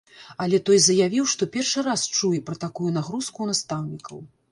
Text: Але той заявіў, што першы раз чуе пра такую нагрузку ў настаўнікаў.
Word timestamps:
Але 0.43 0.59
той 0.69 0.77
заявіў, 0.85 1.27
што 1.33 1.47
першы 1.55 1.83
раз 1.87 2.05
чуе 2.19 2.39
пра 2.47 2.57
такую 2.65 2.89
нагрузку 2.97 3.33
ў 3.41 3.51
настаўнікаў. 3.55 4.25